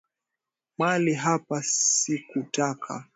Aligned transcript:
Mali 0.77 1.13
hapa 1.13 1.61
sikutaka. 1.63 3.07